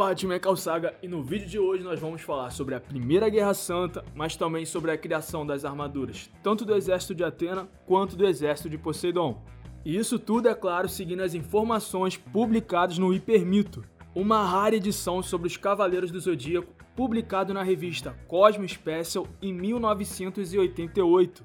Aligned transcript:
É 0.00 0.38
Calçaga 0.38 0.94
e 1.02 1.08
no 1.08 1.24
vídeo 1.24 1.48
de 1.48 1.58
hoje 1.58 1.82
nós 1.82 1.98
vamos 1.98 2.22
falar 2.22 2.50
sobre 2.50 2.72
a 2.72 2.80
Primeira 2.80 3.28
Guerra 3.28 3.52
Santa, 3.52 4.04
mas 4.14 4.36
também 4.36 4.64
sobre 4.64 4.92
a 4.92 4.96
criação 4.96 5.44
das 5.44 5.64
armaduras, 5.64 6.30
tanto 6.40 6.64
do 6.64 6.72
exército 6.76 7.16
de 7.16 7.24
Atena 7.24 7.68
quanto 7.84 8.14
do 8.14 8.24
exército 8.24 8.70
de 8.70 8.78
Poseidon. 8.78 9.42
E 9.84 9.96
isso 9.96 10.16
tudo, 10.16 10.48
é 10.48 10.54
claro, 10.54 10.88
seguindo 10.88 11.20
as 11.20 11.34
informações 11.34 12.16
publicadas 12.16 12.96
no 12.96 13.12
Hipermito, 13.12 13.82
uma 14.14 14.46
rara 14.46 14.76
edição 14.76 15.20
sobre 15.20 15.48
os 15.48 15.56
Cavaleiros 15.56 16.12
do 16.12 16.20
Zodíaco, 16.20 16.72
publicado 16.94 17.52
na 17.52 17.64
revista 17.64 18.16
Cosmo 18.28 18.68
Special 18.68 19.26
em 19.42 19.52
1988. 19.52 21.44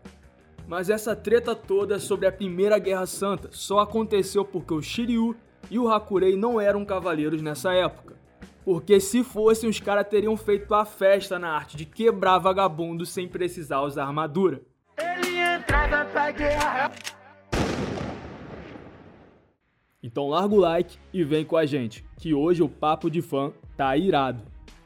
Mas 0.67 0.91
essa 0.91 1.15
treta 1.15 1.55
toda 1.55 1.97
sobre 1.97 2.27
a 2.27 2.31
Primeira 2.31 2.77
Guerra 2.77 3.07
Santa 3.07 3.49
só 3.51 3.79
aconteceu 3.79 4.45
porque 4.45 4.75
o 4.75 4.81
Shiryu 4.81 5.35
e 5.71 5.79
o 5.79 5.91
Hakurei 5.91 6.37
não 6.37 6.61
eram 6.61 6.85
cavaleiros 6.85 7.41
nessa 7.41 7.73
época. 7.73 8.21
Porque 8.63 8.99
se 8.99 9.23
fossem, 9.23 9.69
os 9.69 9.79
caras 9.79 10.07
teriam 10.07 10.37
feito 10.37 10.73
a 10.73 10.85
festa 10.85 11.37
na 11.37 11.49
arte 11.49 11.75
de 11.75 11.85
quebrar 11.85 12.39
vagabundo 12.39 13.05
sem 13.05 13.27
precisar 13.27 13.81
usar 13.81 14.05
armadura. 14.05 14.61
Ele 14.97 15.37
entrava 15.37 16.05
pra 16.05 16.31
guerra. 16.31 16.91
Então 20.01 20.29
larga 20.29 20.53
o 20.53 20.59
like 20.59 20.97
e 21.13 21.23
vem 21.23 21.45
com 21.45 21.55
a 21.55 21.65
gente, 21.65 22.03
que 22.17 22.33
hoje 22.33 22.61
o 22.61 22.69
papo 22.69 23.09
de 23.09 23.21
fã 23.21 23.53
tá 23.77 23.95
irado. 23.95 24.43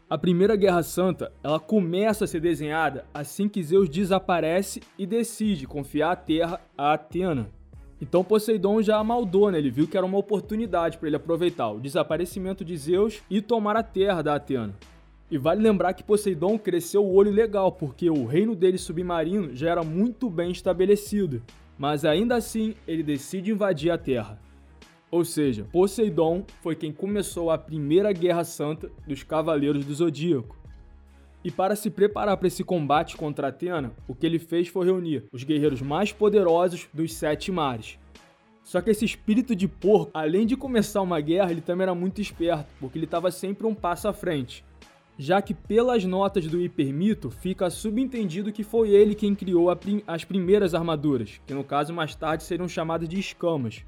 A 0.09 0.17
Primeira 0.17 0.55
Guerra 0.55 0.83
Santa, 0.83 1.33
ela 1.43 1.59
começa 1.59 2.23
a 2.23 2.27
ser 2.27 2.39
desenhada 2.39 3.05
assim 3.13 3.49
que 3.49 3.61
Zeus 3.61 3.89
desaparece 3.89 4.81
e 4.97 5.05
decide 5.05 5.67
confiar 5.67 6.11
a 6.11 6.15
Terra 6.15 6.61
a 6.77 6.93
Atena. 6.93 7.51
Então 8.01 8.23
Poseidon 8.23 8.81
já 8.81 8.97
amaldou, 8.97 9.51
né? 9.51 9.57
Ele 9.57 9.71
viu 9.71 9.87
que 9.87 9.97
era 9.97 10.05
uma 10.05 10.17
oportunidade 10.17 10.97
para 10.97 11.07
ele 11.07 11.15
aproveitar 11.15 11.71
o 11.71 11.79
desaparecimento 11.79 12.63
de 12.63 12.77
Zeus 12.77 13.21
e 13.29 13.41
tomar 13.41 13.75
a 13.75 13.83
terra 13.83 14.21
da 14.21 14.35
Atena. 14.35 14.75
E 15.29 15.37
vale 15.37 15.61
lembrar 15.61 15.93
que 15.93 16.03
Poseidon 16.03 16.57
cresceu 16.57 17.03
o 17.03 17.13
olho 17.13 17.31
legal, 17.31 17.71
porque 17.71 18.09
o 18.09 18.25
reino 18.25 18.55
dele 18.55 18.77
submarino 18.77 19.53
já 19.53 19.71
era 19.71 19.83
muito 19.83 20.29
bem 20.29 20.51
estabelecido, 20.51 21.41
mas 21.77 22.05
ainda 22.05 22.35
assim 22.35 22.75
ele 22.87 23.03
decide 23.03 23.51
invadir 23.51 23.91
a 23.91 23.97
Terra. 23.97 24.39
Ou 25.11 25.25
seja, 25.25 25.65
Poseidon 25.71 26.45
foi 26.61 26.75
quem 26.75 26.91
começou 26.91 27.51
a 27.51 27.57
primeira 27.57 28.11
guerra 28.11 28.43
santa 28.43 28.89
dos 29.05 29.23
Cavaleiros 29.23 29.85
do 29.85 29.93
Zodíaco. 29.93 30.56
E 31.43 31.51
para 31.51 31.75
se 31.75 31.89
preparar 31.89 32.35
para 32.37 32.47
esse 32.47 32.63
combate 32.63 33.15
contra 33.15 33.47
Atena, 33.47 33.93
o 34.07 34.15
que 34.15 34.25
ele 34.25 34.39
fez 34.39 34.67
foi 34.67 34.85
reunir 34.85 35.25
os 35.31 35.43
guerreiros 35.43 35.81
mais 35.81 36.11
poderosos 36.11 36.87
dos 36.93 37.13
sete 37.13 37.51
mares. 37.51 37.97
Só 38.63 38.81
que 38.81 38.89
esse 38.89 39.05
espírito 39.05 39.55
de 39.55 39.65
porco, 39.65 40.11
além 40.13 40.45
de 40.45 40.57
começar 40.57 41.01
uma 41.01 41.21
guerra, 41.21 41.51
ele 41.51 41.61
também 41.61 41.83
era 41.83 41.95
muito 41.95 42.19
esperto, 42.19 42.67
porque 42.81 42.97
ele 42.97 43.05
estava 43.05 43.31
sempre 43.31 43.65
um 43.65 43.73
passo 43.73 44.09
à 44.09 44.13
frente. 44.13 44.65
Já 45.17 45.41
que 45.41 45.53
pelas 45.53 46.03
notas 46.03 46.47
do 46.47 46.61
hipermito 46.61 47.31
fica 47.31 47.69
subentendido 47.69 48.51
que 48.51 48.63
foi 48.63 48.89
ele 48.89 49.15
quem 49.15 49.33
criou 49.33 49.73
prim 49.75 50.03
as 50.05 50.25
primeiras 50.25 50.75
armaduras, 50.75 51.39
que 51.47 51.53
no 51.53 51.63
caso 51.63 51.93
mais 51.93 52.13
tarde 52.13 52.43
seriam 52.43 52.67
chamadas 52.67 53.07
de 53.07 53.17
escamas. 53.17 53.85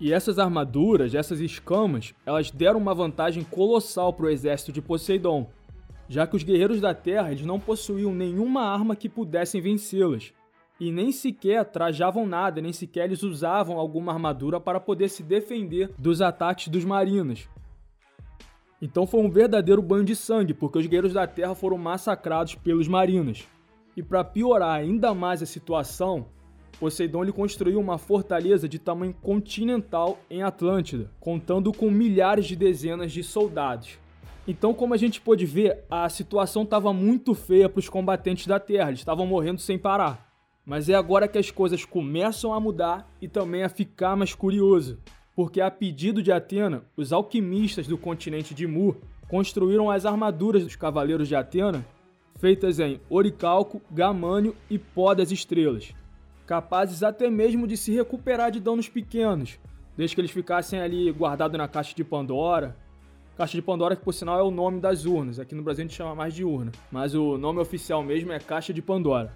E 0.00 0.12
essas 0.12 0.38
armaduras, 0.38 1.14
essas 1.14 1.38
escamas, 1.38 2.14
elas 2.26 2.50
deram 2.50 2.80
uma 2.80 2.94
vantagem 2.94 3.44
colossal 3.44 4.12
para 4.12 4.26
o 4.26 4.30
exército 4.30 4.72
de 4.72 4.80
Poseidon, 4.82 5.48
já 6.12 6.26
que 6.26 6.36
os 6.36 6.42
guerreiros 6.42 6.78
da 6.78 6.92
Terra 6.92 7.32
eles 7.32 7.46
não 7.46 7.58
possuíam 7.58 8.14
nenhuma 8.14 8.64
arma 8.64 8.94
que 8.94 9.08
pudessem 9.08 9.62
vencê-las, 9.62 10.30
e 10.78 10.92
nem 10.92 11.10
sequer 11.10 11.64
trajavam 11.64 12.26
nada, 12.26 12.60
nem 12.60 12.70
sequer 12.70 13.06
eles 13.06 13.22
usavam 13.22 13.78
alguma 13.78 14.12
armadura 14.12 14.60
para 14.60 14.78
poder 14.78 15.08
se 15.08 15.22
defender 15.22 15.90
dos 15.98 16.20
ataques 16.20 16.68
dos 16.68 16.84
marinos. 16.84 17.48
Então 18.82 19.06
foi 19.06 19.20
um 19.22 19.30
verdadeiro 19.30 19.80
banho 19.80 20.04
de 20.04 20.14
sangue, 20.14 20.52
porque 20.52 20.78
os 20.78 20.84
guerreiros 20.84 21.14
da 21.14 21.26
Terra 21.26 21.54
foram 21.54 21.78
massacrados 21.78 22.56
pelos 22.56 22.86
marinos. 22.86 23.48
E 23.96 24.02
para 24.02 24.22
piorar 24.22 24.74
ainda 24.74 25.14
mais 25.14 25.42
a 25.42 25.46
situação, 25.46 26.26
Poseidon 26.78 27.22
ele 27.22 27.32
construiu 27.32 27.80
uma 27.80 27.96
fortaleza 27.96 28.68
de 28.68 28.78
tamanho 28.78 29.14
continental 29.14 30.18
em 30.28 30.42
Atlântida, 30.42 31.10
contando 31.18 31.72
com 31.72 31.90
milhares 31.90 32.44
de 32.44 32.54
dezenas 32.54 33.12
de 33.12 33.22
soldados. 33.22 33.98
Então, 34.46 34.74
como 34.74 34.92
a 34.92 34.96
gente 34.96 35.20
pôde 35.20 35.46
ver, 35.46 35.84
a 35.88 36.08
situação 36.08 36.64
estava 36.64 36.92
muito 36.92 37.32
feia 37.32 37.68
para 37.68 37.78
os 37.78 37.88
combatentes 37.88 38.46
da 38.46 38.58
Terra, 38.58 38.88
eles 38.88 39.00
estavam 39.00 39.24
morrendo 39.24 39.60
sem 39.60 39.78
parar. 39.78 40.32
Mas 40.66 40.88
é 40.88 40.94
agora 40.94 41.28
que 41.28 41.38
as 41.38 41.50
coisas 41.50 41.84
começam 41.84 42.52
a 42.52 42.58
mudar 42.58 43.08
e 43.20 43.28
também 43.28 43.62
a 43.62 43.68
ficar 43.68 44.16
mais 44.16 44.34
curioso, 44.34 44.98
porque 45.34 45.60
a 45.60 45.70
pedido 45.70 46.22
de 46.22 46.32
Atena, 46.32 46.84
os 46.96 47.12
alquimistas 47.12 47.86
do 47.86 47.96
continente 47.96 48.54
de 48.54 48.66
Mu 48.66 48.96
construíram 49.28 49.90
as 49.90 50.04
armaduras 50.04 50.64
dos 50.64 50.76
cavaleiros 50.76 51.28
de 51.28 51.36
Atena, 51.36 51.84
feitas 52.36 52.80
em 52.80 53.00
oricalco, 53.08 53.80
gamânio 53.90 54.56
e 54.68 54.76
pó 54.76 55.14
das 55.14 55.30
estrelas, 55.30 55.94
capazes 56.46 57.04
até 57.04 57.30
mesmo 57.30 57.66
de 57.66 57.76
se 57.76 57.92
recuperar 57.92 58.50
de 58.50 58.58
danos 58.58 58.88
pequenos, 58.88 59.58
desde 59.96 60.16
que 60.16 60.20
eles 60.20 60.32
ficassem 60.32 60.80
ali 60.80 61.10
guardados 61.12 61.56
na 61.56 61.68
caixa 61.68 61.94
de 61.94 62.02
Pandora 62.02 62.76
Caixa 63.36 63.56
de 63.56 63.62
Pandora, 63.62 63.96
que 63.96 64.04
por 64.04 64.12
sinal 64.12 64.38
é 64.38 64.42
o 64.42 64.50
nome 64.50 64.78
das 64.78 65.06
urnas. 65.06 65.38
Aqui 65.38 65.54
no 65.54 65.62
Brasil 65.62 65.84
a 65.84 65.88
gente 65.88 65.96
chama 65.96 66.14
mais 66.14 66.34
de 66.34 66.44
urna. 66.44 66.70
Mas 66.90 67.14
o 67.14 67.38
nome 67.38 67.60
oficial 67.60 68.02
mesmo 68.02 68.30
é 68.30 68.38
Caixa 68.38 68.74
de 68.74 68.82
Pandora. 68.82 69.34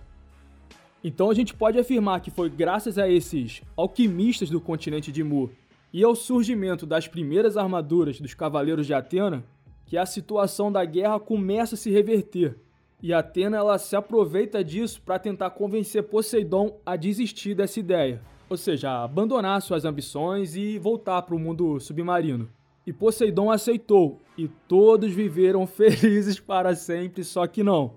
Então 1.02 1.30
a 1.30 1.34
gente 1.34 1.54
pode 1.54 1.78
afirmar 1.78 2.20
que 2.20 2.30
foi 2.30 2.50
graças 2.50 2.98
a 2.98 3.08
esses 3.08 3.62
alquimistas 3.76 4.50
do 4.50 4.60
continente 4.60 5.10
de 5.10 5.22
Mu 5.24 5.50
e 5.92 6.04
ao 6.04 6.14
surgimento 6.14 6.84
das 6.84 7.08
primeiras 7.08 7.56
armaduras 7.56 8.20
dos 8.20 8.34
Cavaleiros 8.34 8.86
de 8.86 8.92
Atena 8.92 9.44
que 9.86 9.96
a 9.96 10.04
situação 10.04 10.70
da 10.70 10.84
guerra 10.84 11.18
começa 11.18 11.74
a 11.74 11.78
se 11.78 11.90
reverter. 11.90 12.58
E 13.02 13.14
Atena 13.14 13.56
ela 13.56 13.78
se 13.78 13.94
aproveita 13.94 14.64
disso 14.64 15.00
para 15.00 15.18
tentar 15.18 15.50
convencer 15.50 16.02
Poseidon 16.02 16.78
a 16.84 16.96
desistir 16.96 17.54
dessa 17.54 17.78
ideia, 17.78 18.20
ou 18.50 18.56
seja, 18.56 19.04
abandonar 19.04 19.62
suas 19.62 19.84
ambições 19.84 20.56
e 20.56 20.78
voltar 20.78 21.22
para 21.22 21.36
o 21.36 21.38
mundo 21.38 21.78
submarino. 21.78 22.48
E 22.86 22.92
Poseidon 22.92 23.50
aceitou, 23.50 24.20
e 24.38 24.46
todos 24.68 25.12
viveram 25.12 25.66
felizes 25.66 26.38
para 26.38 26.76
sempre, 26.76 27.24
só 27.24 27.46
que 27.46 27.62
não. 27.62 27.94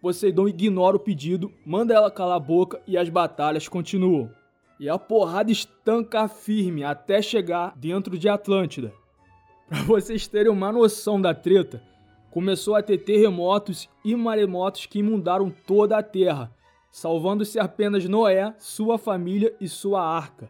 Poseidon 0.00 0.48
ignora 0.48 0.96
o 0.96 1.00
pedido, 1.00 1.52
manda 1.64 1.92
ela 1.92 2.10
calar 2.10 2.36
a 2.36 2.40
boca 2.40 2.80
e 2.86 2.96
as 2.96 3.08
batalhas 3.08 3.68
continuam. 3.68 4.30
E 4.78 4.88
a 4.88 4.98
porrada 4.98 5.50
estanca 5.50 6.28
firme 6.28 6.84
até 6.84 7.20
chegar 7.20 7.74
dentro 7.76 8.18
de 8.18 8.28
Atlântida. 8.28 8.92
Para 9.68 9.82
vocês 9.82 10.26
terem 10.28 10.52
uma 10.52 10.70
noção 10.70 11.20
da 11.20 11.34
treta, 11.34 11.82
começou 12.30 12.74
a 12.74 12.82
ter 12.82 12.98
terremotos 12.98 13.88
e 14.04 14.14
maremotos 14.14 14.86
que 14.86 15.00
inundaram 15.00 15.50
toda 15.50 15.98
a 15.98 16.02
terra, 16.02 16.54
salvando-se 16.90 17.58
apenas 17.58 18.04
Noé, 18.06 18.54
sua 18.58 18.96
família 18.96 19.54
e 19.60 19.66
sua 19.66 20.02
arca. 20.02 20.48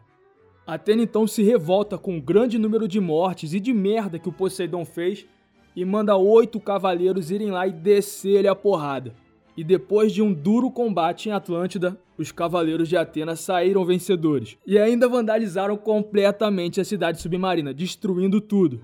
Atena 0.67 1.01
então 1.01 1.25
se 1.25 1.41
revolta 1.41 1.97
com 1.97 2.17
o 2.17 2.21
grande 2.21 2.59
número 2.59 2.89
de 2.89 2.99
mortes 2.99 3.53
e 3.53 3.59
de 3.59 3.71
merda 3.71 4.19
que 4.19 4.27
o 4.27 4.33
Poseidon 4.33 4.83
fez 4.83 5.25
e 5.73 5.85
manda 5.85 6.17
oito 6.17 6.59
cavaleiros 6.59 7.31
irem 7.31 7.51
lá 7.51 7.65
e 7.65 7.71
descer-lhe 7.71 8.49
a 8.49 8.55
porrada. 8.55 9.15
E 9.55 9.63
depois 9.63 10.11
de 10.11 10.21
um 10.21 10.33
duro 10.33 10.69
combate 10.69 11.29
em 11.29 11.31
Atlântida, 11.31 11.97
os 12.17 12.33
cavaleiros 12.33 12.89
de 12.89 12.97
Atena 12.97 13.33
saíram 13.37 13.85
vencedores 13.85 14.57
e 14.67 14.77
ainda 14.77 15.07
vandalizaram 15.07 15.77
completamente 15.77 16.81
a 16.81 16.85
cidade 16.85 17.21
submarina, 17.21 17.73
destruindo 17.73 18.41
tudo. 18.41 18.81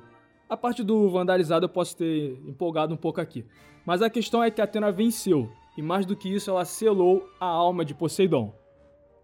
A 0.47 0.55
parte 0.55 0.83
do 0.83 1.09
vandalizado 1.09 1.65
eu 1.65 1.69
posso 1.69 1.97
ter 1.97 2.39
empolgado 2.47 2.93
um 2.93 2.97
pouco 2.97 3.19
aqui, 3.19 3.43
mas 3.85 4.01
a 4.01 4.09
questão 4.09 4.41
é 4.41 4.49
que 4.49 4.61
Atena 4.61 4.89
venceu 4.89 5.49
e 5.77 5.81
mais 5.81 6.05
do 6.05 6.15
que 6.15 6.33
isso 6.33 6.49
ela 6.49 6.63
selou 6.63 7.27
a 7.41 7.45
alma 7.45 7.83
de 7.83 7.93
Poseidon. 7.93 8.62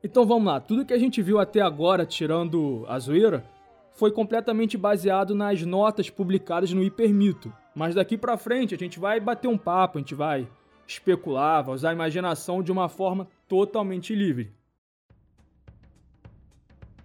Então 0.03 0.25
vamos 0.25 0.45
lá, 0.45 0.59
tudo 0.61 0.85
que 0.85 0.93
a 0.93 0.97
gente 0.97 1.21
viu 1.21 1.39
até 1.39 1.59
agora, 1.59 2.05
tirando 2.05 2.85
a 2.87 2.97
zoeira, 2.97 3.43
foi 3.91 4.11
completamente 4.11 4.77
baseado 4.77 5.35
nas 5.35 5.61
notas 5.63 6.09
publicadas 6.09 6.71
no 6.71 6.81
Hipermito. 6.81 7.51
Mas 7.75 7.95
daqui 7.95 8.17
para 8.17 8.37
frente 8.37 8.73
a 8.73 8.77
gente 8.77 8.97
vai 8.97 9.19
bater 9.19 9.47
um 9.49 9.57
papo, 9.57 9.97
a 9.97 10.01
gente 10.01 10.15
vai 10.15 10.47
especular, 10.87 11.63
vai 11.63 11.75
usar 11.75 11.89
a 11.89 11.93
imaginação 11.93 12.63
de 12.63 12.71
uma 12.71 12.87
forma 12.87 13.27
totalmente 13.47 14.15
livre. 14.15 14.53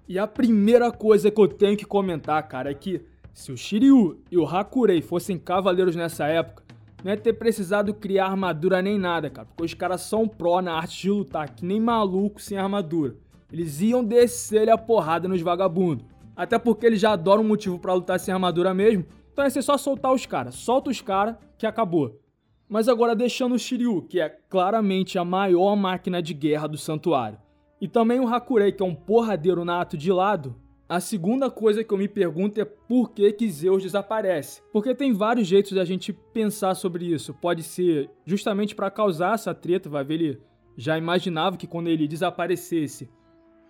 E 0.06 0.18
a 0.18 0.26
primeira 0.26 0.92
coisa 0.92 1.30
que 1.30 1.40
eu 1.40 1.48
tenho 1.48 1.76
que 1.76 1.84
comentar, 1.84 2.46
cara, 2.46 2.70
é 2.70 2.74
que 2.74 3.04
se 3.32 3.50
o 3.50 3.56
Shiryu 3.56 4.22
e 4.30 4.38
o 4.38 4.46
Hakurei 4.46 5.02
fossem 5.02 5.38
cavaleiros 5.38 5.96
nessa 5.96 6.26
época, 6.26 6.63
não 7.04 7.12
é 7.12 7.16
ter 7.16 7.34
precisado 7.34 7.92
criar 7.92 8.28
armadura 8.28 8.80
nem 8.80 8.98
nada, 8.98 9.28
cara. 9.28 9.46
Porque 9.46 9.64
os 9.64 9.74
caras 9.74 10.00
são 10.00 10.26
pró 10.26 10.62
na 10.62 10.72
arte 10.72 11.02
de 11.02 11.10
lutar, 11.10 11.54
que 11.54 11.62
nem 11.62 11.78
maluco 11.78 12.40
sem 12.40 12.56
armadura. 12.56 13.14
Eles 13.52 13.82
iam 13.82 14.02
descer 14.02 14.70
a 14.70 14.78
porrada 14.78 15.28
nos 15.28 15.42
vagabundos. 15.42 16.06
Até 16.34 16.58
porque 16.58 16.86
eles 16.86 16.98
já 16.98 17.12
adoram 17.12 17.42
um 17.42 17.46
motivo 17.46 17.78
para 17.78 17.92
lutar 17.92 18.18
sem 18.18 18.32
armadura 18.32 18.72
mesmo. 18.72 19.04
Então 19.30 19.44
é 19.44 19.50
ser 19.50 19.60
só 19.60 19.76
soltar 19.76 20.14
os 20.14 20.24
caras. 20.24 20.54
Solta 20.54 20.88
os 20.88 21.02
caras 21.02 21.36
que 21.58 21.66
acabou. 21.66 22.18
Mas 22.66 22.88
agora 22.88 23.14
deixando 23.14 23.54
o 23.54 23.58
Shiryu, 23.58 24.00
que 24.08 24.18
é 24.18 24.30
claramente 24.30 25.18
a 25.18 25.24
maior 25.24 25.76
máquina 25.76 26.22
de 26.22 26.32
guerra 26.32 26.66
do 26.66 26.78
santuário. 26.78 27.38
E 27.82 27.86
também 27.86 28.18
o 28.18 28.26
Hakurei, 28.26 28.72
que 28.72 28.82
é 28.82 28.86
um 28.86 28.94
porradeiro 28.94 29.62
nato 29.62 29.94
de 29.98 30.10
lado. 30.10 30.56
A 30.86 31.00
segunda 31.00 31.50
coisa 31.50 31.82
que 31.82 31.94
eu 31.94 31.96
me 31.96 32.06
pergunto 32.06 32.60
é 32.60 32.64
por 32.64 33.12
que, 33.12 33.32
que 33.32 33.50
Zeus 33.50 33.82
desaparece. 33.82 34.62
Porque 34.70 34.94
tem 34.94 35.14
vários 35.14 35.48
jeitos 35.48 35.72
da 35.72 35.84
gente 35.84 36.12
pensar 36.12 36.74
sobre 36.74 37.06
isso. 37.06 37.32
Pode 37.32 37.62
ser 37.62 38.10
justamente 38.26 38.74
para 38.74 38.90
causar 38.90 39.34
essa 39.34 39.54
treta, 39.54 39.88
vai 39.88 40.04
ver, 40.04 40.14
ele 40.14 40.40
já 40.76 40.98
imaginava 40.98 41.56
que 41.56 41.66
quando 41.66 41.88
ele 41.88 42.06
desaparecesse, 42.06 43.08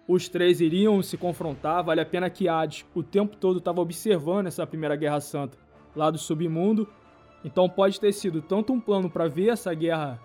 os 0.08 0.28
três 0.28 0.60
iriam 0.60 1.00
se 1.02 1.16
confrontar. 1.16 1.84
Vale 1.84 2.00
a 2.00 2.06
pena 2.06 2.28
que 2.28 2.48
Hades 2.48 2.84
o 2.92 3.02
tempo 3.02 3.36
todo 3.36 3.58
estava 3.58 3.80
observando 3.80 4.48
essa 4.48 4.66
primeira 4.66 4.96
guerra 4.96 5.20
santa 5.20 5.56
lá 5.94 6.10
do 6.10 6.18
submundo. 6.18 6.88
Então 7.44 7.68
pode 7.68 8.00
ter 8.00 8.12
sido 8.12 8.42
tanto 8.42 8.72
um 8.72 8.80
plano 8.80 9.08
para 9.08 9.28
ver 9.28 9.50
essa 9.50 9.72
guerra 9.72 10.20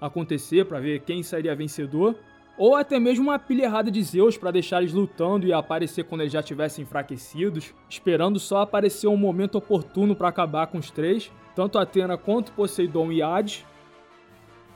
acontecer, 0.00 0.64
para 0.64 0.80
ver 0.80 1.00
quem 1.00 1.22
seria 1.22 1.54
vencedor, 1.54 2.16
ou 2.60 2.76
até 2.76 3.00
mesmo 3.00 3.24
uma 3.24 3.38
pilha 3.38 3.64
errada 3.64 3.90
de 3.90 4.02
Zeus 4.02 4.36
para 4.36 4.50
deixar 4.50 4.82
eles 4.82 4.92
lutando 4.92 5.46
e 5.46 5.52
aparecer 5.52 6.04
quando 6.04 6.20
eles 6.20 6.32
já 6.34 6.40
estivessem 6.40 6.82
enfraquecidos, 6.82 7.72
esperando 7.88 8.38
só 8.38 8.60
aparecer 8.60 9.06
um 9.08 9.16
momento 9.16 9.56
oportuno 9.56 10.14
para 10.14 10.28
acabar 10.28 10.66
com 10.66 10.76
os 10.76 10.90
três, 10.90 11.32
tanto 11.56 11.78
Atena 11.78 12.18
quanto 12.18 12.52
Poseidon 12.52 13.10
e 13.12 13.22
Hades. 13.22 13.64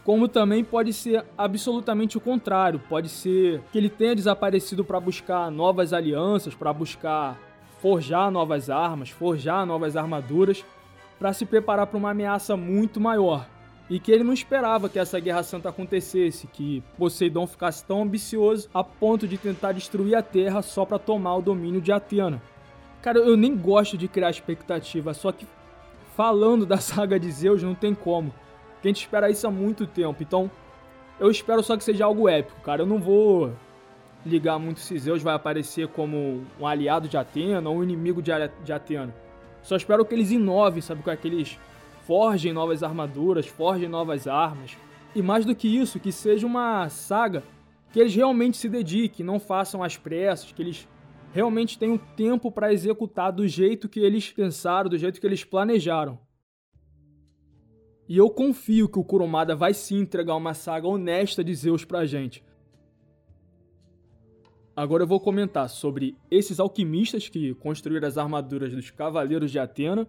Como 0.02 0.28
também 0.28 0.64
pode 0.64 0.94
ser 0.94 1.26
absolutamente 1.36 2.16
o 2.16 2.22
contrário, 2.22 2.80
pode 2.88 3.10
ser 3.10 3.60
que 3.70 3.76
ele 3.76 3.90
tenha 3.90 4.16
desaparecido 4.16 4.82
para 4.82 4.98
buscar 4.98 5.50
novas 5.50 5.92
alianças, 5.92 6.54
para 6.54 6.72
buscar 6.72 7.38
forjar 7.82 8.30
novas 8.30 8.70
armas, 8.70 9.10
forjar 9.10 9.66
novas 9.66 9.94
armaduras, 9.94 10.64
para 11.18 11.34
se 11.34 11.44
preparar 11.44 11.86
para 11.86 11.98
uma 11.98 12.12
ameaça 12.12 12.56
muito 12.56 12.98
maior 12.98 13.46
e 13.88 14.00
que 14.00 14.10
ele 14.10 14.24
não 14.24 14.32
esperava 14.32 14.88
que 14.88 14.98
essa 14.98 15.20
Guerra 15.20 15.42
Santa 15.42 15.68
acontecesse, 15.68 16.46
que 16.46 16.82
Poseidon 16.96 17.46
ficasse 17.46 17.84
tão 17.84 18.02
ambicioso 18.02 18.68
a 18.72 18.82
ponto 18.82 19.28
de 19.28 19.36
tentar 19.36 19.72
destruir 19.72 20.14
a 20.14 20.22
Terra 20.22 20.62
só 20.62 20.84
para 20.84 20.98
tomar 20.98 21.36
o 21.36 21.42
domínio 21.42 21.80
de 21.80 21.92
Atena. 21.92 22.42
Cara, 23.02 23.18
eu 23.18 23.36
nem 23.36 23.54
gosto 23.54 23.98
de 23.98 24.08
criar 24.08 24.30
expectativa, 24.30 25.12
só 25.12 25.30
que 25.30 25.46
falando 26.16 26.64
da 26.66 26.78
saga 26.78 27.20
de 27.20 27.30
Zeus 27.30 27.62
não 27.62 27.74
tem 27.74 27.94
como. 27.94 28.32
a 28.82 28.86
gente 28.86 29.00
espera 29.00 29.30
isso 29.30 29.46
há 29.46 29.50
muito 29.50 29.86
tempo, 29.86 30.22
então 30.22 30.50
eu 31.20 31.30
espero 31.30 31.62
só 31.62 31.76
que 31.76 31.84
seja 31.84 32.06
algo 32.06 32.28
épico, 32.28 32.60
cara. 32.62 32.82
Eu 32.82 32.86
não 32.86 32.98
vou 32.98 33.52
ligar 34.24 34.58
muito 34.58 34.80
se 34.80 34.98
Zeus 34.98 35.22
vai 35.22 35.34
aparecer 35.34 35.88
como 35.88 36.42
um 36.58 36.66
aliado 36.66 37.06
de 37.06 37.16
Atena 37.16 37.68
ou 37.68 37.76
um 37.76 37.84
inimigo 37.84 38.22
de 38.22 38.72
Atena. 38.72 39.14
Só 39.62 39.76
espero 39.76 40.04
que 40.04 40.14
eles 40.14 40.30
inovem, 40.30 40.80
sabe, 40.80 41.02
com 41.02 41.10
aqueles 41.10 41.58
forjem 42.04 42.52
novas 42.52 42.82
armaduras, 42.82 43.46
forjem 43.46 43.88
novas 43.88 44.26
armas. 44.26 44.76
E 45.14 45.22
mais 45.22 45.44
do 45.44 45.54
que 45.54 45.68
isso, 45.68 46.00
que 46.00 46.12
seja 46.12 46.46
uma 46.46 46.88
saga 46.88 47.42
que 47.92 48.00
eles 48.00 48.14
realmente 48.14 48.56
se 48.56 48.68
dediquem, 48.68 49.24
não 49.24 49.38
façam 49.38 49.82
as 49.82 49.96
pressas, 49.96 50.52
que 50.52 50.62
eles 50.62 50.88
realmente 51.32 51.78
tenham 51.78 51.96
tempo 51.96 52.50
para 52.50 52.72
executar 52.72 53.32
do 53.32 53.46
jeito 53.46 53.88
que 53.88 54.00
eles 54.00 54.30
pensaram, 54.32 54.90
do 54.90 54.98
jeito 54.98 55.20
que 55.20 55.26
eles 55.26 55.44
planejaram. 55.44 56.18
E 58.08 58.18
eu 58.18 58.28
confio 58.28 58.88
que 58.88 58.98
o 58.98 59.04
Kurumada 59.04 59.56
vai 59.56 59.72
sim 59.72 60.00
entregar 60.00 60.36
uma 60.36 60.52
saga 60.52 60.86
honesta 60.86 61.42
de 61.42 61.54
Zeus 61.54 61.84
pra 61.84 62.04
gente. 62.04 62.44
Agora 64.76 65.04
eu 65.04 65.06
vou 65.06 65.20
comentar 65.20 65.70
sobre 65.70 66.16
esses 66.30 66.60
alquimistas 66.60 67.28
que 67.28 67.54
construíram 67.54 68.08
as 68.08 68.18
armaduras 68.18 68.72
dos 68.72 68.90
Cavaleiros 68.90 69.50
de 69.50 69.58
Atena 69.58 70.08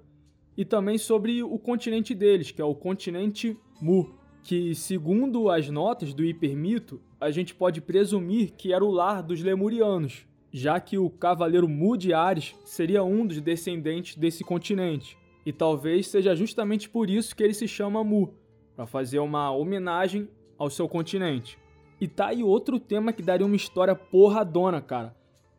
e 0.58 0.64
também 0.64 0.98
sobre 0.98 1.44
o 1.44 1.58
continente 1.58 2.14
deles, 2.14 2.52
que 2.52 2.62
é 2.62 2.66
o 2.66 2.76
continente 2.76 3.58
Mu, 3.82 4.16
que, 4.44 4.74
segundo 4.76 5.50
as 5.50 5.70
notas 5.70 6.14
do 6.14 6.24
hipermito, 6.24 7.02
a 7.20 7.32
gente 7.32 7.54
pode 7.54 7.82
presumir 7.82 8.52
que 8.52 8.72
era 8.72 8.86
o 8.86 8.92
lar 8.92 9.22
dos 9.22 9.42
lemurianos, 9.42 10.26
já 10.52 10.80
que 10.80 10.98
o 10.98 11.10
cavaleiro 11.10 11.68
Mu 11.68 11.98
de 11.98 12.14
Ares 12.14 12.56
seria 12.64 13.04
um 13.04 13.26
dos 13.26 13.42
descendentes 13.42 14.16
desse 14.16 14.44
continente. 14.44 15.18
E 15.46 15.52
talvez 15.52 16.08
seja 16.08 16.36
justamente 16.36 16.90
por 16.90 17.10
isso 17.10 17.36
que 17.36 17.44
ele 17.44 17.54
se 17.54 17.68
chama 17.68 18.04
Mu, 18.04 18.34
para 18.76 18.86
fazer 18.86 19.20
uma 19.20 19.52
homenagem 19.52 20.30
ao 20.58 20.70
seu 20.70 20.88
continente. 20.88 21.58
E 22.00 22.08
tá 22.08 22.28
aí 22.28 22.44
outro 22.44 22.80
tema 22.80 23.14
que 23.14 23.24
daria 23.24 23.46
uma 23.46 23.56
história 23.56 23.96
porradona, 23.96 24.82
cara. 24.82 25.16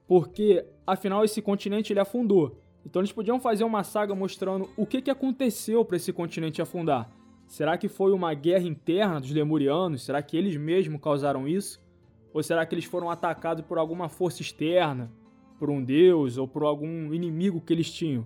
Porque, 0.06 0.64
afinal, 0.86 1.24
esse 1.24 1.42
continente 1.42 1.92
ele 1.92 2.00
afundou. 2.00 2.60
Então 2.86 3.02
eles 3.02 3.10
podiam 3.10 3.40
fazer 3.40 3.64
uma 3.64 3.82
saga 3.82 4.14
mostrando 4.14 4.70
o 4.76 4.86
que, 4.86 5.02
que 5.02 5.10
aconteceu 5.10 5.84
para 5.84 5.96
esse 5.96 6.12
continente 6.12 6.62
afundar. 6.62 7.10
Será 7.44 7.76
que 7.76 7.88
foi 7.88 8.12
uma 8.12 8.32
guerra 8.32 8.62
interna 8.62 9.20
dos 9.20 9.32
Lemurianos? 9.32 10.04
Será 10.04 10.22
que 10.22 10.36
eles 10.36 10.56
mesmos 10.56 11.00
causaram 11.00 11.48
isso? 11.48 11.84
Ou 12.32 12.44
será 12.44 12.64
que 12.64 12.76
eles 12.76 12.84
foram 12.84 13.10
atacados 13.10 13.64
por 13.64 13.76
alguma 13.76 14.08
força 14.08 14.40
externa? 14.40 15.10
Por 15.58 15.68
um 15.68 15.82
deus 15.82 16.38
ou 16.38 16.46
por 16.46 16.62
algum 16.62 17.12
inimigo 17.12 17.60
que 17.60 17.72
eles 17.72 17.90
tinham? 17.90 18.24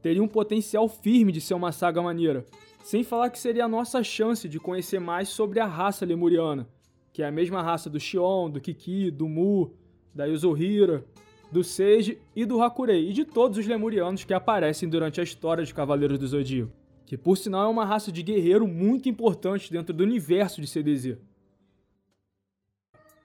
Teria 0.00 0.22
um 0.22 0.28
potencial 0.28 0.88
firme 0.88 1.32
de 1.32 1.40
ser 1.40 1.54
uma 1.54 1.72
saga 1.72 2.00
maneira. 2.00 2.46
Sem 2.84 3.02
falar 3.02 3.28
que 3.28 3.40
seria 3.40 3.64
a 3.64 3.68
nossa 3.68 4.04
chance 4.04 4.48
de 4.48 4.60
conhecer 4.60 5.00
mais 5.00 5.30
sobre 5.30 5.58
a 5.58 5.66
raça 5.66 6.06
lemuriana, 6.06 6.68
que 7.12 7.24
é 7.24 7.26
a 7.26 7.32
mesma 7.32 7.60
raça 7.60 7.90
do 7.90 7.98
Xion, 7.98 8.50
do 8.50 8.60
Kiki, 8.60 9.10
do 9.10 9.28
Mu, 9.28 9.72
da 10.14 10.26
Yuzuhira, 10.26 11.04
do 11.50 11.62
Seiji 11.62 12.18
e 12.34 12.44
do 12.44 12.62
Hakurei, 12.62 13.10
e 13.10 13.12
de 13.12 13.24
todos 13.24 13.58
os 13.58 13.66
lemurianos 13.66 14.24
que 14.24 14.34
aparecem 14.34 14.88
durante 14.88 15.20
a 15.20 15.24
história 15.24 15.64
de 15.64 15.74
Cavaleiros 15.74 16.18
do 16.18 16.26
Zodíaco, 16.26 16.72
que 17.06 17.16
por 17.16 17.36
sinal 17.36 17.66
é 17.66 17.68
uma 17.68 17.84
raça 17.84 18.10
de 18.10 18.22
guerreiro 18.22 18.66
muito 18.66 19.08
importante 19.08 19.70
dentro 19.70 19.94
do 19.94 20.02
universo 20.02 20.60
de 20.60 20.66
CDZ. 20.66 21.16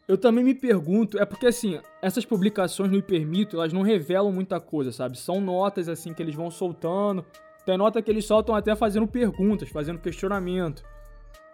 Eu 0.07 0.17
também 0.17 0.43
me 0.43 0.55
pergunto, 0.55 1.19
é 1.19 1.25
porque 1.25 1.45
assim, 1.45 1.79
essas 2.01 2.25
publicações 2.25 2.89
no 2.89 2.97
Hipermito, 2.97 3.57
elas 3.57 3.71
não 3.71 3.83
revelam 3.83 4.31
muita 4.31 4.59
coisa, 4.59 4.91
sabe? 4.91 5.19
São 5.19 5.39
notas 5.39 5.87
assim 5.87 6.15
que 6.15 6.23
eles 6.23 6.33
vão 6.33 6.49
soltando. 6.49 7.23
Tem 7.63 7.77
nota 7.77 8.01
que 8.01 8.09
eles 8.09 8.25
soltam 8.25 8.55
até 8.55 8.75
fazendo 8.75 9.07
perguntas, 9.07 9.69
fazendo 9.69 9.99
questionamento. 9.99 10.83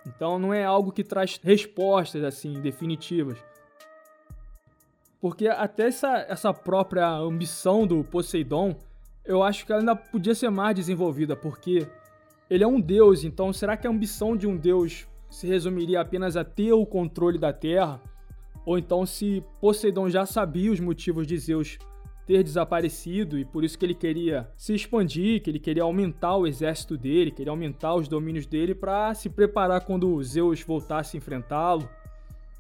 Então 0.08 0.40
não 0.40 0.54
é 0.54 0.64
algo 0.64 0.94
que 0.94 1.04
traz 1.04 1.38
respostas 1.44 2.24
assim 2.24 2.54
definitivas. 2.62 3.38
Porque 5.26 5.48
até 5.48 5.88
essa, 5.88 6.24
essa 6.30 6.54
própria 6.54 7.10
ambição 7.18 7.88
do 7.88 8.04
Poseidon, 8.04 8.76
eu 9.26 9.42
acho 9.42 9.66
que 9.66 9.72
ela 9.72 9.82
ainda 9.82 9.96
podia 9.96 10.36
ser 10.36 10.52
mais 10.52 10.76
desenvolvida, 10.76 11.36
porque 11.36 11.88
ele 12.48 12.64
é 12.64 12.68
um 12.68 12.80
deus, 12.80 13.24
então 13.24 13.52
será 13.52 13.76
que 13.76 13.88
a 13.88 13.90
ambição 13.90 14.38
de 14.38 14.46
um 14.46 14.56
deus 14.56 15.08
se 15.28 15.48
resumiria 15.48 16.00
apenas 16.00 16.38
a 16.38 16.44
ter 16.44 16.74
o 16.74 16.86
controle 16.86 17.40
da 17.40 17.52
Terra? 17.52 18.00
Ou 18.68 18.78
então 18.78 19.04
se 19.04 19.44
Poseidon 19.60 20.12
já 20.12 20.28
sabia 20.28 20.72
os 20.72 20.80
motivos 20.80 21.26
de 21.26 21.40
Zeus 21.40 21.80
ter 22.28 22.44
desaparecido 22.44 23.40
e 23.40 23.46
por 23.46 23.64
isso 23.64 23.80
que 23.80 23.86
ele 23.88 23.96
queria 23.96 24.48
se 24.56 24.76
expandir, 24.76 25.42
que 25.42 25.50
ele 25.50 25.60
queria 25.60 25.82
aumentar 25.82 26.36
o 26.36 26.46
exército 26.46 26.96
dele, 26.96 27.32
queria 27.32 27.50
aumentar 27.50 27.96
os 27.96 28.08
domínios 28.08 28.46
dele 28.46 28.76
para 28.76 29.12
se 29.16 29.28
preparar 29.28 29.86
quando 29.86 30.22
Zeus 30.22 30.62
voltasse 30.62 31.18
a 31.18 31.20
enfrentá-lo. 31.20 31.90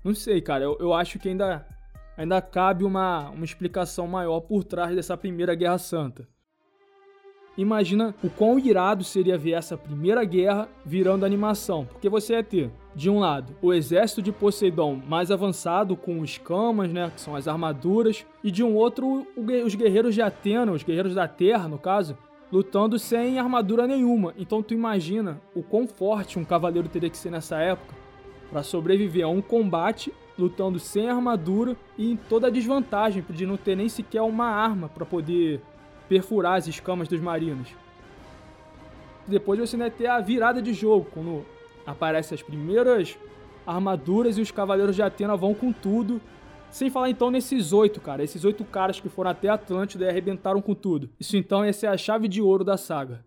Não 0.04 0.16
sei, 0.16 0.42
cara, 0.42 0.64
eu, 0.64 0.76
eu 0.80 0.94
acho 0.96 1.20
que 1.20 1.30
ainda 1.30 1.64
ainda 2.18 2.42
cabe 2.42 2.84
uma, 2.84 3.30
uma 3.30 3.46
explicação 3.46 4.08
maior 4.08 4.42
por 4.42 4.64
trás 4.64 4.96
dessa 4.96 5.18
primeira 5.18 5.56
Guerra 5.56 5.78
Santa. 5.78 6.28
Imagina 7.58 8.14
o 8.22 8.30
quão 8.30 8.60
irado 8.60 9.04
seria 9.04 9.38
ver 9.38 9.54
essa 9.54 9.78
primeira 9.78 10.26
guerra 10.26 10.68
virando 10.86 11.26
animação, 11.26 11.86
porque 11.86 12.10
você 12.10 12.34
ia 12.34 12.44
ter, 12.44 12.70
de 12.94 13.10
um 13.10 13.20
lado, 13.20 13.56
o 13.62 13.74
exército 13.74 14.22
de 14.22 14.32
Poseidon 14.32 15.02
mais 15.08 15.32
avançado 15.32 15.96
com 15.96 16.22
escamas, 16.22 16.92
né, 16.92 17.10
que 17.16 17.22
são 17.22 17.34
as 17.34 17.48
armaduras, 17.48 18.26
e 18.44 18.52
de 18.52 18.62
um 18.62 18.76
outro, 18.76 19.26
os 19.38 19.74
guerreiros 19.74 20.14
de 20.14 20.22
Atena, 20.22 20.74
os 20.74 20.84
guerreiros 20.84 21.16
da 21.16 21.30
Terra, 21.30 21.70
no 21.70 21.78
caso, 21.78 22.18
lutando 22.52 23.00
sem 23.00 23.40
armadura 23.40 23.88
nenhuma. 23.88 24.34
Então 24.38 24.62
tu 24.62 24.74
imagina 24.74 25.42
o 25.56 25.64
quão 25.64 25.88
forte 25.88 26.38
um 26.38 26.44
cavaleiro 26.44 26.90
teria 26.90 27.10
que 27.10 27.18
ser 27.18 27.30
nessa 27.30 27.58
época 27.60 27.96
para 28.50 28.64
sobreviver 28.64 29.26
a 29.26 29.30
um 29.30 29.42
combate 29.42 30.14
lutando 30.38 30.80
sem 30.80 31.10
armadura 31.10 31.76
e 31.98 32.12
em 32.12 32.16
toda 32.16 32.48
a 32.48 32.50
desvantagem 32.50 33.24
de 33.30 33.46
não 33.46 33.58
ter 33.58 33.76
nem 33.76 33.90
sequer 33.90 34.22
uma 34.22 34.48
arma 34.48 34.90
para 34.90 35.06
poder 35.06 35.62
perfurar 36.08 36.58
as 36.58 36.68
escamas 36.68 37.08
dos 37.08 37.20
marinos. 37.20 37.70
Depois 39.28 39.60
você 39.60 39.76
vai 39.76 39.90
ter 39.90 40.08
a 40.08 40.20
virada 40.20 40.62
de 40.62 40.74
jogo, 40.74 41.08
quando 41.12 41.46
aparecem 41.86 42.36
as 42.36 42.44
primeiras 42.44 43.18
armaduras 43.66 44.38
e 44.38 44.42
os 44.42 44.52
cavaleiros 44.52 44.96
de 44.96 45.02
Atena 45.02 45.36
vão 45.36 45.54
com 45.54 45.74
tudo. 45.74 46.22
Sem 46.70 46.90
falar 46.90 47.10
então 47.10 47.32
nesses 47.32 47.74
oito, 47.74 48.02
cara. 48.02 48.24
Esses 48.24 48.44
oito 48.44 48.64
caras 48.66 49.00
que 49.00 49.10
foram 49.10 49.32
até 49.32 49.48
Atlântida 49.48 50.06
e 50.06 50.10
arrebentaram 50.10 50.62
com 50.62 50.76
tudo. 50.76 51.10
Isso 51.20 51.38
então 51.38 51.64
essa 51.64 51.88
é 51.88 51.90
a 51.90 51.98
chave 51.98 52.28
de 52.28 52.42
ouro 52.42 52.64
da 52.64 52.78
saga. 52.78 53.26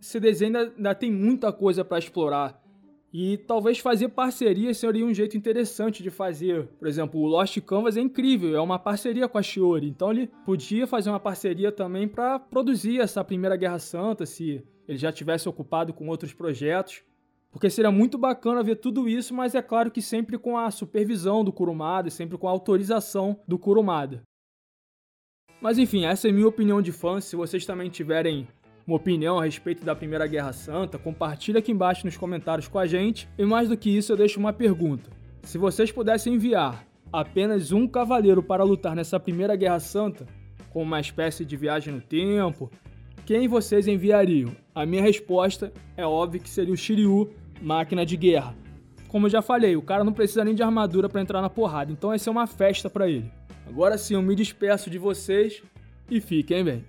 Esse 0.00 0.18
desenho 0.18 0.56
ainda, 0.56 0.72
ainda 0.76 0.94
tem 0.94 1.10
muita 1.10 1.52
coisa 1.52 1.84
para 1.84 1.98
explorar. 1.98 2.62
E 3.12 3.38
talvez 3.38 3.80
fazer 3.80 4.08
parceria 4.10 4.72
seria 4.72 5.04
um 5.04 5.12
jeito 5.12 5.36
interessante 5.36 6.02
de 6.02 6.10
fazer. 6.10 6.68
Por 6.78 6.86
exemplo, 6.86 7.20
o 7.20 7.26
Lost 7.26 7.60
Canvas 7.62 7.96
é 7.96 8.00
incrível, 8.00 8.54
é 8.54 8.60
uma 8.60 8.78
parceria 8.78 9.28
com 9.28 9.36
a 9.36 9.42
Shiori. 9.42 9.88
Então 9.88 10.12
ele 10.12 10.28
podia 10.46 10.86
fazer 10.86 11.10
uma 11.10 11.18
parceria 11.18 11.72
também 11.72 12.06
para 12.06 12.38
produzir 12.38 13.00
essa 13.00 13.24
Primeira 13.24 13.56
Guerra 13.56 13.80
Santa, 13.80 14.24
se 14.24 14.64
ele 14.86 14.98
já 14.98 15.10
tivesse 15.10 15.48
ocupado 15.48 15.92
com 15.92 16.08
outros 16.08 16.32
projetos. 16.32 17.02
Porque 17.50 17.68
seria 17.68 17.90
muito 17.90 18.16
bacana 18.16 18.62
ver 18.62 18.76
tudo 18.76 19.08
isso, 19.08 19.34
mas 19.34 19.56
é 19.56 19.62
claro 19.62 19.90
que 19.90 20.00
sempre 20.00 20.38
com 20.38 20.56
a 20.56 20.70
supervisão 20.70 21.42
do 21.42 21.52
Kurumada, 21.52 22.08
sempre 22.08 22.38
com 22.38 22.46
a 22.46 22.52
autorização 22.52 23.40
do 23.46 23.58
Kurumada. 23.58 24.22
Mas 25.60 25.76
enfim, 25.76 26.04
essa 26.04 26.28
é 26.28 26.32
minha 26.32 26.46
opinião 26.46 26.80
de 26.80 26.92
fã. 26.92 27.20
Se 27.20 27.34
vocês 27.34 27.66
também 27.66 27.90
tiverem 27.90 28.46
uma 28.90 28.96
opinião 28.96 29.38
a 29.38 29.44
respeito 29.44 29.84
da 29.84 29.94
Primeira 29.94 30.26
Guerra 30.26 30.52
Santa, 30.52 30.98
compartilha 30.98 31.60
aqui 31.60 31.70
embaixo 31.70 32.04
nos 32.04 32.16
comentários 32.16 32.66
com 32.66 32.76
a 32.76 32.86
gente. 32.86 33.28
E 33.38 33.44
mais 33.44 33.68
do 33.68 33.76
que 33.76 33.88
isso, 33.88 34.12
eu 34.12 34.16
deixo 34.16 34.40
uma 34.40 34.52
pergunta. 34.52 35.08
Se 35.44 35.58
vocês 35.58 35.92
pudessem 35.92 36.34
enviar 36.34 36.84
apenas 37.12 37.70
um 37.70 37.86
cavaleiro 37.86 38.42
para 38.42 38.64
lutar 38.64 38.96
nessa 38.96 39.20
Primeira 39.20 39.54
Guerra 39.54 39.78
Santa, 39.78 40.26
com 40.70 40.82
uma 40.82 40.98
espécie 40.98 41.44
de 41.44 41.56
viagem 41.56 41.94
no 41.94 42.00
tempo, 42.00 42.68
quem 43.24 43.46
vocês 43.46 43.86
enviariam? 43.86 44.50
A 44.74 44.84
minha 44.84 45.02
resposta 45.02 45.72
é 45.96 46.04
óbvio 46.04 46.40
que 46.40 46.50
seria 46.50 46.74
o 46.74 46.76
Shiryu, 46.76 47.30
máquina 47.62 48.04
de 48.04 48.16
guerra. 48.16 48.56
Como 49.06 49.26
eu 49.26 49.30
já 49.30 49.40
falei, 49.40 49.76
o 49.76 49.82
cara 49.82 50.02
não 50.02 50.12
precisa 50.12 50.44
nem 50.44 50.54
de 50.54 50.64
armadura 50.64 51.08
para 51.08 51.20
entrar 51.20 51.40
na 51.40 51.50
porrada, 51.50 51.92
então 51.92 52.10
vai 52.10 52.18
ser 52.18 52.30
uma 52.30 52.46
festa 52.46 52.90
para 52.90 53.08
ele. 53.08 53.30
Agora 53.68 53.96
sim, 53.96 54.14
eu 54.14 54.22
me 54.22 54.34
despeço 54.34 54.90
de 54.90 54.98
vocês 54.98 55.62
e 56.10 56.20
fiquem 56.20 56.64
bem. 56.64 56.84